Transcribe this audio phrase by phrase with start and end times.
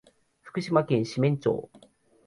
[0.41, 1.69] 福岡県志免町